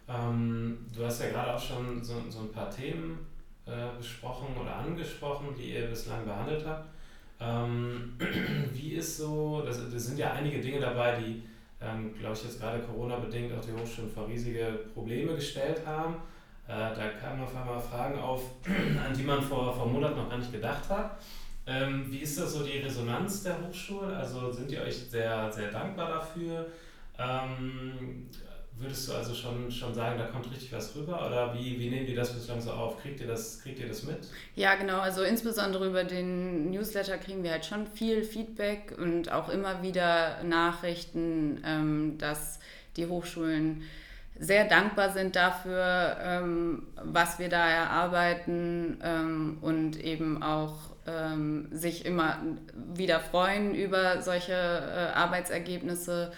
Ähm, 0.07 0.85
du 0.95 1.05
hast 1.05 1.21
ja 1.21 1.29
gerade 1.29 1.55
auch 1.55 1.61
schon 1.61 2.03
so, 2.03 2.15
so 2.29 2.39
ein 2.39 2.51
paar 2.51 2.69
Themen 2.69 3.19
äh, 3.65 3.97
besprochen 3.97 4.47
oder 4.59 4.75
angesprochen, 4.75 5.55
die 5.57 5.75
ihr 5.75 5.87
bislang 5.87 6.25
behandelt 6.25 6.65
habt. 6.65 6.89
Ähm, 7.39 8.13
wie 8.73 8.93
ist 8.93 9.17
so, 9.17 9.61
das, 9.65 9.79
das, 9.91 10.05
sind 10.07 10.19
ja 10.19 10.33
einige 10.33 10.59
Dinge 10.59 10.79
dabei, 10.79 11.17
die, 11.17 11.43
ähm, 11.81 12.13
glaube 12.19 12.35
ich, 12.35 12.43
jetzt 12.43 12.59
gerade 12.59 12.79
Corona-bedingt 12.79 13.53
auch 13.53 13.63
die 13.63 13.71
Hochschulen 13.71 14.11
vor 14.11 14.27
riesige 14.27 14.79
Probleme 14.93 15.35
gestellt 15.35 15.85
haben. 15.85 16.15
Äh, 16.67 16.71
da 16.71 17.09
kamen 17.21 17.41
auf 17.41 17.55
einmal 17.55 17.79
Fragen 17.79 18.19
auf, 18.19 18.41
an 18.65 19.13
die 19.15 19.23
man 19.23 19.41
vor, 19.41 19.73
vor 19.73 19.87
Monaten 19.87 20.17
noch 20.17 20.29
gar 20.29 20.39
nicht 20.39 20.51
gedacht 20.51 20.89
hat. 20.89 21.17
Ähm, 21.69 22.05
wie 22.09 22.19
ist 22.19 22.39
das 22.39 22.53
so 22.53 22.63
die 22.63 22.79
Resonanz 22.79 23.43
der 23.43 23.61
Hochschulen? 23.61 24.13
Also 24.15 24.51
sind 24.51 24.71
ihr 24.71 24.81
euch 24.81 24.95
sehr, 24.95 25.51
sehr 25.51 25.71
dankbar 25.71 26.09
dafür? 26.09 26.65
Ähm, 27.17 28.27
Würdest 28.79 29.09
du 29.09 29.13
also 29.13 29.33
schon, 29.33 29.69
schon 29.69 29.93
sagen, 29.93 30.17
da 30.17 30.27
kommt 30.27 30.49
richtig 30.49 30.71
was 30.71 30.95
rüber 30.95 31.27
oder 31.27 31.53
wie, 31.53 31.77
wie 31.77 31.89
nehmen 31.89 32.05
die 32.05 32.15
das 32.15 32.33
bislang 32.33 32.61
so 32.61 32.71
auf? 32.71 33.01
Kriegt 33.01 33.19
ihr, 33.19 33.27
das, 33.27 33.61
kriegt 33.61 33.77
ihr 33.77 33.89
das 33.89 34.03
mit? 34.03 34.19
Ja, 34.55 34.75
genau. 34.75 34.99
Also 34.99 35.23
insbesondere 35.23 35.85
über 35.85 36.05
den 36.05 36.71
Newsletter 36.71 37.17
kriegen 37.17 37.43
wir 37.43 37.51
halt 37.51 37.65
schon 37.65 37.87
viel 37.87 38.23
Feedback 38.23 38.95
und 38.97 39.33
auch 39.33 39.49
immer 39.49 39.83
wieder 39.83 40.41
Nachrichten, 40.43 41.61
ähm, 41.65 42.17
dass 42.19 42.59
die 42.95 43.07
Hochschulen 43.07 43.83
sehr 44.39 44.63
dankbar 44.63 45.11
sind 45.11 45.35
dafür, 45.35 46.15
ähm, 46.23 46.83
was 47.03 47.37
wir 47.37 47.49
da 47.49 47.69
erarbeiten 47.69 48.97
ähm, 49.03 49.57
und 49.59 50.01
eben 50.01 50.41
auch 50.41 50.75
ähm, 51.09 51.67
sich 51.71 52.05
immer 52.05 52.37
wieder 52.73 53.19
freuen 53.19 53.73
über 53.73 54.21
solche 54.21 54.53
äh, 54.53 55.17
Arbeitsergebnisse 55.17 56.31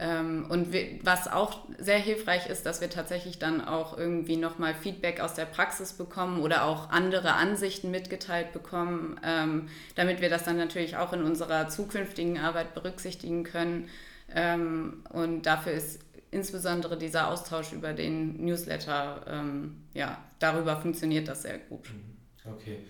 ähm, 0.00 0.46
und 0.48 0.72
was 1.02 1.26
auch 1.26 1.66
sehr 1.78 1.98
hilfreich 1.98 2.48
ist, 2.48 2.66
dass 2.66 2.80
wir 2.80 2.88
tatsächlich 2.88 3.40
dann 3.40 3.60
auch 3.60 3.98
irgendwie 3.98 4.36
nochmal 4.36 4.74
Feedback 4.74 5.20
aus 5.20 5.34
der 5.34 5.44
Praxis 5.44 5.92
bekommen 5.92 6.40
oder 6.40 6.64
auch 6.64 6.90
andere 6.90 7.32
Ansichten 7.32 7.90
mitgeteilt 7.90 8.52
bekommen, 8.52 9.20
ähm, 9.24 9.68
damit 9.96 10.20
wir 10.20 10.30
das 10.30 10.44
dann 10.44 10.56
natürlich 10.56 10.96
auch 10.96 11.12
in 11.12 11.22
unserer 11.22 11.68
zukünftigen 11.68 12.38
Arbeit 12.38 12.74
berücksichtigen 12.74 13.42
können. 13.42 13.88
Ähm, 14.32 15.02
und 15.10 15.46
dafür 15.46 15.72
ist 15.72 16.00
insbesondere 16.30 16.96
dieser 16.96 17.28
Austausch 17.28 17.72
über 17.72 17.94
den 17.94 18.44
Newsletter, 18.44 19.42
ja, 19.94 20.18
darüber 20.38 20.76
funktioniert 20.76 21.26
das 21.26 21.40
sehr 21.40 21.56
gut. 21.56 21.88
Mhm. 21.88 22.52
Okay. 22.52 22.80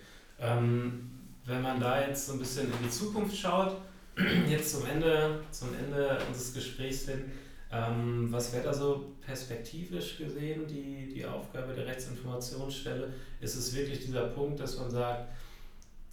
Wenn 1.49 1.61
man 1.61 1.79
da 1.79 2.05
jetzt 2.05 2.27
so 2.27 2.33
ein 2.33 2.39
bisschen 2.39 2.67
in 2.67 2.83
die 2.83 2.89
Zukunft 2.89 3.35
schaut, 3.35 3.75
jetzt 4.49 4.71
zum 4.71 4.85
Ende, 4.85 5.41
zum 5.51 5.69
Ende 5.73 6.17
unseres 6.27 6.53
Gesprächs 6.53 7.05
hin, 7.05 7.25
ähm, 7.71 8.27
was 8.31 8.53
wäre 8.53 8.63
da 8.63 8.73
so 8.73 9.13
perspektivisch 9.25 10.17
gesehen 10.17 10.65
die, 10.67 11.13
die 11.13 11.25
Aufgabe 11.25 11.73
der 11.73 11.85
Rechtsinformationsstelle? 11.85 13.13
Ist 13.41 13.55
es 13.55 13.75
wirklich 13.75 14.05
dieser 14.05 14.27
Punkt, 14.27 14.59
dass 14.59 14.77
man 14.79 14.89
sagt, 14.89 15.29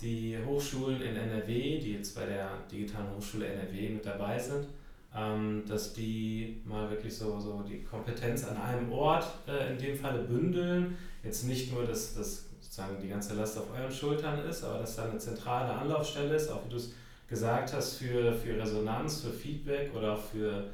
die 0.01 0.37
Hochschulen 0.45 1.01
in 1.01 1.17
NRW, 1.17 1.79
die 1.79 1.93
jetzt 1.95 2.15
bei 2.15 2.27
der 2.27 2.51
Digitalen 2.71 3.15
Hochschule 3.17 3.47
NRW 3.47 3.89
mit 3.91 4.05
dabei 4.05 4.39
sind, 4.39 4.67
ähm, 5.17 5.63
dass 5.67 5.95
die 5.95 6.61
mal 6.67 6.91
wirklich 6.91 7.17
so, 7.17 7.41
so 7.41 7.65
die 7.67 7.83
Kompetenz 7.83 8.45
an 8.45 8.59
einem 8.59 8.93
Ort 8.93 9.27
äh, 9.49 9.73
in 9.73 9.79
dem 9.79 9.97
Falle 9.97 10.23
bündeln. 10.25 10.99
Jetzt 11.25 11.45
nicht 11.45 11.73
nur, 11.73 11.85
dass, 11.85 12.15
dass 12.15 12.45
sozusagen 12.77 13.01
die 13.01 13.09
ganze 13.09 13.35
Last 13.35 13.57
auf 13.57 13.65
euren 13.75 13.91
Schultern 13.91 14.39
ist, 14.47 14.63
aber 14.63 14.81
dass 14.81 14.97
da 14.97 15.05
eine 15.05 15.19
zentrale 15.19 15.73
Anlaufstelle 15.73 16.35
ist, 16.35 16.51
auch 16.51 16.65
wie 16.67 16.71
du 16.71 16.77
es 16.77 16.93
gesagt 17.27 17.73
hast, 17.73 17.95
für, 17.95 18.33
für 18.35 18.61
Resonanz, 18.61 19.23
für 19.23 19.31
Feedback 19.31 19.91
oder 19.95 20.15
für, 20.15 20.65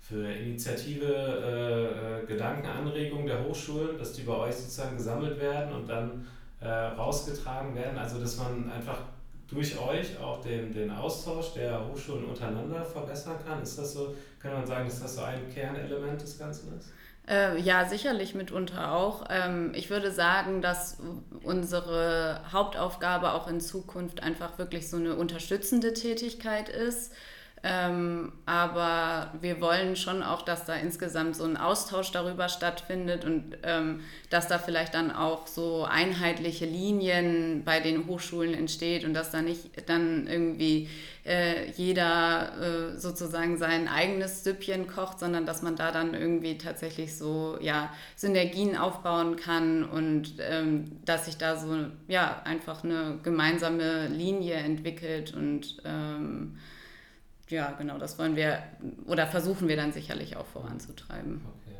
für 0.00 0.32
Initiative, 0.32 1.04
äh, 1.04 2.22
äh, 2.22 2.26
Gedankenanregungen 2.26 3.26
der 3.26 3.44
Hochschulen, 3.44 3.98
dass 3.98 4.14
die 4.14 4.22
bei 4.22 4.34
euch 4.34 4.54
sozusagen 4.54 4.96
gesammelt 4.96 5.38
werden 5.38 5.74
und 5.74 5.86
dann 5.86 6.26
äh, 6.60 6.68
rausgetragen 6.68 7.74
werden. 7.74 7.98
Also 7.98 8.18
dass 8.18 8.38
man 8.38 8.72
einfach 8.72 9.00
durch 9.46 9.78
euch 9.78 10.18
auch 10.18 10.40
den, 10.40 10.72
den 10.72 10.90
Austausch 10.90 11.52
der 11.52 11.86
Hochschulen 11.86 12.24
untereinander 12.24 12.82
verbessern 12.82 13.36
kann. 13.46 13.62
Ist 13.62 13.78
das 13.78 13.92
so, 13.92 14.14
kann 14.38 14.54
man 14.54 14.66
sagen, 14.66 14.88
dass 14.88 15.02
das 15.02 15.16
so 15.16 15.22
ein 15.22 15.52
Kernelement 15.52 16.20
des 16.20 16.38
Ganzen 16.38 16.78
ist? 16.78 16.88
Äh, 17.28 17.60
ja, 17.60 17.88
sicherlich 17.88 18.34
mitunter 18.34 18.92
auch. 18.92 19.26
Ähm, 19.30 19.72
ich 19.74 19.90
würde 19.90 20.10
sagen, 20.10 20.60
dass 20.60 20.98
unsere 21.44 22.40
Hauptaufgabe 22.52 23.32
auch 23.32 23.46
in 23.46 23.60
Zukunft 23.60 24.22
einfach 24.22 24.58
wirklich 24.58 24.90
so 24.90 24.96
eine 24.96 25.14
unterstützende 25.14 25.94
Tätigkeit 25.94 26.68
ist 26.68 27.12
ähm, 27.64 28.32
aber 28.44 29.32
wir 29.40 29.60
wollen 29.60 29.94
schon 29.94 30.24
auch, 30.24 30.42
dass 30.42 30.64
da 30.64 30.74
insgesamt 30.74 31.36
so 31.36 31.44
ein 31.44 31.56
Austausch 31.56 32.10
darüber 32.10 32.48
stattfindet 32.48 33.24
und 33.24 33.56
ähm, 33.62 34.00
dass 34.30 34.48
da 34.48 34.58
vielleicht 34.58 34.94
dann 34.94 35.12
auch 35.12 35.46
so 35.46 35.84
einheitliche 35.84 36.66
Linien 36.66 37.62
bei 37.64 37.78
den 37.78 38.08
Hochschulen 38.08 38.52
entsteht 38.54 39.04
und 39.04 39.14
dass 39.14 39.30
da 39.30 39.42
nicht 39.42 39.88
dann 39.88 40.26
irgendwie 40.26 40.88
äh, 41.24 41.70
jeder 41.76 42.94
äh, 42.94 42.98
sozusagen 42.98 43.56
sein 43.56 43.86
eigenes 43.86 44.42
Süppchen 44.42 44.88
kocht, 44.88 45.20
sondern 45.20 45.46
dass 45.46 45.62
man 45.62 45.76
da 45.76 45.92
dann 45.92 46.14
irgendwie 46.14 46.58
tatsächlich 46.58 47.16
so 47.16 47.58
ja, 47.60 47.92
Synergien 48.16 48.76
aufbauen 48.76 49.36
kann 49.36 49.84
und 49.84 50.34
ähm, 50.40 50.90
dass 51.04 51.26
sich 51.26 51.36
da 51.36 51.56
so 51.56 51.86
ja 52.08 52.42
einfach 52.44 52.82
eine 52.82 53.20
gemeinsame 53.22 54.08
Linie 54.08 54.54
entwickelt 54.54 55.32
und 55.32 55.76
ähm, 55.84 56.56
ja, 57.48 57.72
genau, 57.72 57.98
das 57.98 58.18
wollen 58.18 58.36
wir 58.36 58.62
oder 59.06 59.26
versuchen 59.26 59.68
wir 59.68 59.76
dann 59.76 59.92
sicherlich 59.92 60.36
auch 60.36 60.46
voranzutreiben. 60.46 61.40
Okay. 61.44 61.76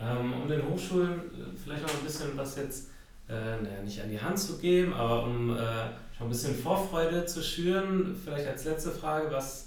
Ähm, 0.00 0.32
um 0.42 0.48
den 0.48 0.68
Hochschulen 0.68 1.12
äh, 1.12 1.56
vielleicht 1.62 1.82
noch 1.82 1.94
ein 1.94 2.04
bisschen 2.04 2.36
was 2.36 2.56
jetzt, 2.56 2.90
äh, 3.28 3.32
naja, 3.32 3.82
nicht 3.84 4.00
an 4.00 4.10
die 4.10 4.20
Hand 4.20 4.38
zu 4.38 4.58
geben, 4.58 4.92
aber 4.92 5.24
um 5.24 5.56
äh, 5.56 5.60
schon 6.16 6.26
ein 6.26 6.28
bisschen 6.28 6.54
Vorfreude 6.54 7.26
zu 7.26 7.42
schüren, 7.42 8.14
vielleicht 8.22 8.46
als 8.46 8.64
letzte 8.64 8.90
Frage, 8.90 9.30
was 9.30 9.66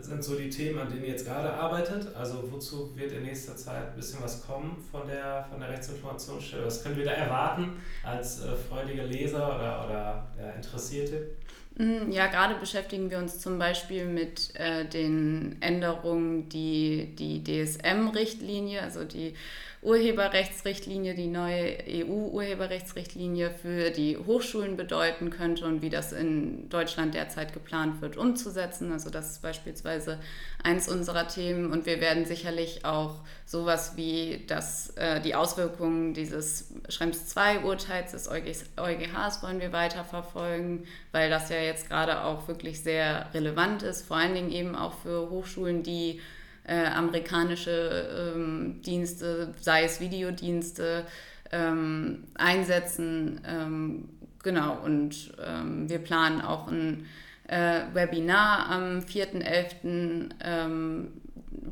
sind 0.00 0.24
so 0.24 0.34
die 0.34 0.50
Themen, 0.50 0.80
an 0.80 0.88
denen 0.88 1.04
ihr 1.04 1.10
jetzt 1.10 1.24
gerade 1.24 1.48
arbeitet? 1.54 2.16
Also 2.16 2.50
wozu 2.50 2.96
wird 2.96 3.12
in 3.12 3.22
nächster 3.22 3.56
Zeit 3.56 3.90
ein 3.90 3.94
bisschen 3.94 4.20
was 4.20 4.44
kommen 4.44 4.76
von 4.90 5.06
der, 5.06 5.46
von 5.48 5.60
der 5.60 5.68
Rechtsinformationsstelle? 5.68 6.66
Was 6.66 6.82
können 6.82 6.96
wir 6.96 7.04
da 7.04 7.12
erwarten 7.12 7.74
als 8.02 8.42
freudige 8.68 9.04
Leser 9.04 9.46
oder, 9.54 9.84
oder 9.84 10.26
ja, 10.36 10.50
Interessierte? 10.56 11.28
Mm, 11.76 12.10
ja, 12.10 12.26
gerade 12.26 12.54
beschäftigen 12.56 13.10
wir 13.10 13.18
uns 13.18 13.38
zum 13.38 13.58
Beispiel 13.58 14.04
mit 14.04 14.54
äh, 14.54 14.84
den 14.84 15.56
Änderungen, 15.60 16.48
die 16.48 17.14
die 17.18 17.42
DSM-Richtlinie, 17.42 18.82
also 18.82 19.04
die 19.04 19.34
Urheberrechtsrichtlinie, 19.82 21.14
die 21.14 21.26
neue 21.26 21.76
EU-Urheberrechtsrichtlinie 21.88 23.50
für 23.50 23.90
die 23.90 24.16
Hochschulen 24.16 24.76
bedeuten 24.76 25.30
könnte 25.30 25.66
und 25.66 25.82
wie 25.82 25.90
das 25.90 26.12
in 26.12 26.68
Deutschland 26.68 27.14
derzeit 27.14 27.52
geplant 27.52 28.00
wird 28.00 28.16
umzusetzen. 28.16 28.92
Also 28.92 29.10
das 29.10 29.32
ist 29.32 29.42
beispielsweise 29.42 30.20
eins 30.62 30.88
unserer 30.88 31.26
Themen 31.26 31.72
und 31.72 31.84
wir 31.84 32.00
werden 32.00 32.26
sicherlich 32.26 32.84
auch 32.84 33.16
sowas 33.44 33.96
wie 33.96 34.44
das, 34.46 34.90
äh, 34.90 35.20
die 35.20 35.34
Auswirkungen 35.34 36.14
dieses 36.14 36.72
Schrems 36.88 37.34
II-Urteils 37.36 38.12
des 38.12 38.28
EuGHs 38.28 39.42
wollen 39.42 39.60
wir 39.60 39.72
weiterverfolgen, 39.72 40.86
weil 41.10 41.28
das 41.28 41.48
ja 41.48 41.56
jetzt 41.56 41.88
gerade 41.88 42.22
auch 42.22 42.46
wirklich 42.46 42.84
sehr 42.84 43.26
relevant 43.34 43.82
ist, 43.82 44.06
vor 44.06 44.16
allen 44.16 44.34
Dingen 44.34 44.52
eben 44.52 44.76
auch 44.76 44.94
für 44.94 45.28
Hochschulen, 45.28 45.82
die 45.82 46.20
äh, 46.64 46.86
amerikanische 46.86 48.34
ähm, 48.34 48.80
Dienste, 48.82 49.54
sei 49.60 49.84
es 49.84 50.00
Videodienste, 50.00 51.04
ähm, 51.50 52.24
einsetzen. 52.34 53.40
Ähm, 53.46 54.08
genau, 54.42 54.78
und 54.84 55.32
ähm, 55.44 55.88
wir 55.88 55.98
planen 55.98 56.40
auch 56.40 56.68
ein 56.68 57.06
äh, 57.48 57.80
Webinar 57.92 58.70
am 58.70 59.00
4.11., 59.00 60.30
ähm, 60.42 61.08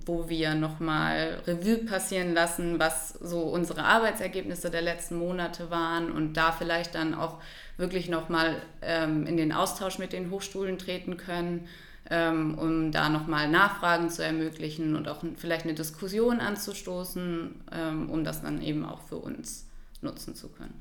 wo 0.07 0.29
wir 0.29 0.55
nochmal 0.55 1.41
Revue 1.47 1.79
passieren 1.79 2.35
lassen, 2.35 2.79
was 2.79 3.11
so 3.11 3.41
unsere 3.43 3.85
Arbeitsergebnisse 3.85 4.71
der 4.71 4.83
letzten 4.83 5.17
Monate 5.17 5.71
waren 5.71 6.11
und 6.11 6.35
da 6.35 6.53
vielleicht 6.53 6.95
dann 6.95 7.15
auch 7.15 7.41
wirklich 7.77 8.09
nochmal 8.09 8.57
ähm, 8.83 9.27
in 9.27 9.37
den 9.37 9.53
Austausch 9.53 9.99
mit 9.99 10.13
den 10.13 10.31
Hochschulen 10.31 10.79
treten 10.79 11.17
können, 11.17 11.67
ähm, 12.11 12.59
um 12.59 12.93
da 12.93 13.09
nochmal 13.09 13.49
Nachfragen 13.49 14.11
zu 14.11 14.25
ermöglichen 14.25 14.97
und 14.97 15.09
auch 15.09 15.23
vielleicht 15.37 15.65
eine 15.65 15.75
Diskussion 15.75 16.41
anzustoßen, 16.41 17.55
ähm, 17.73 18.11
um 18.11 18.25
das 18.25 18.43
dann 18.43 18.61
eben 18.61 18.85
auch 18.85 19.03
für 19.03 19.17
uns 19.17 19.69
nutzen 20.03 20.35
zu 20.35 20.49
können. 20.49 20.75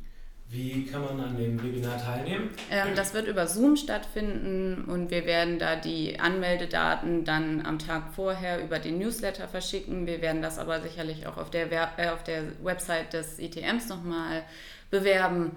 Wie 0.51 0.83
kann 0.85 1.03
man 1.03 1.19
an 1.19 1.37
dem 1.37 1.61
Webinar 1.61 1.99
teilnehmen? 2.03 2.49
Ähm, 2.71 2.95
das 2.95 3.13
wird 3.13 3.27
über 3.27 3.45
Zoom 3.45 3.75
stattfinden 3.75 4.85
und 4.85 5.11
wir 5.11 5.25
werden 5.25 5.59
da 5.59 5.75
die 5.75 6.19
Anmeldedaten 6.19 7.23
dann 7.23 7.63
am 7.63 7.77
Tag 7.77 8.15
vorher 8.15 8.63
über 8.63 8.79
den 8.79 8.97
Newsletter 8.97 9.47
verschicken. 9.47 10.07
Wir 10.07 10.23
werden 10.23 10.41
das 10.41 10.57
aber 10.57 10.81
sicherlich 10.81 11.27
auch 11.27 11.37
auf 11.37 11.51
der, 11.51 11.71
äh, 11.71 12.09
auf 12.09 12.23
der 12.23 12.45
Website 12.63 13.13
des 13.13 13.37
ITMs 13.37 13.89
nochmal 13.89 14.41
bewerben. 14.89 15.51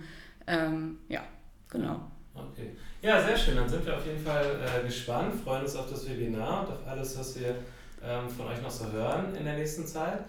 Ähm, 0.47 0.99
ja, 1.09 1.23
genau. 1.71 2.12
Okay. 2.35 2.77
Ja, 3.03 3.23
sehr 3.23 3.37
schön. 3.37 3.57
Dann 3.57 3.69
sind 3.69 3.85
wir 3.85 3.97
auf 3.97 4.07
jeden 4.07 4.25
Fall 4.25 4.45
äh, 4.45 4.87
gespannt, 4.87 5.35
freuen 5.43 5.63
uns 5.63 5.77
auf 5.77 5.91
das 5.91 6.09
Webinar 6.09 6.61
und 6.61 6.73
auf 6.73 6.87
alles, 6.87 7.19
was 7.19 7.39
wir 7.39 7.57
ähm, 8.03 8.29
von 8.29 8.47
euch 8.47 8.63
noch 8.63 8.71
so 8.71 8.91
hören 8.91 9.35
in 9.35 9.45
der 9.45 9.57
nächsten 9.57 9.87
Zeit. 9.87 10.21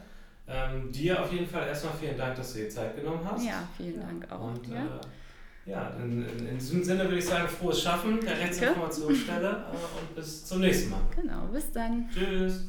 Ähm, 0.48 0.92
dir 0.92 1.22
auf 1.22 1.32
jeden 1.32 1.48
Fall 1.48 1.68
erstmal 1.68 1.94
vielen 1.94 2.18
Dank, 2.18 2.36
dass 2.36 2.54
du 2.54 2.60
dir 2.60 2.70
Zeit 2.70 2.96
genommen 2.96 3.22
hast. 3.24 3.46
Ja, 3.46 3.68
vielen 3.78 4.02
Dank 4.02 4.30
auch. 4.30 4.42
Und 4.42 4.68
ja, 4.68 4.84
äh, 4.84 5.70
ja 5.72 5.90
in, 6.02 6.28
in, 6.28 6.48
in, 6.48 6.58
diesem 6.58 6.84
Sinne 6.84 7.06
würde 7.06 7.18
ich 7.18 7.26
sagen, 7.26 7.48
frohes 7.48 7.82
Schaffen 7.82 8.20
der 8.20 8.38
Rechtsinformationsstelle 8.38 9.50
äh, 9.50 10.00
und 10.00 10.16
bis 10.16 10.46
zum 10.46 10.60
nächsten 10.60 10.90
Mal. 10.90 11.00
Genau, 11.16 11.46
bis 11.46 11.72
dann. 11.72 12.10
Tschüss. 12.14 12.66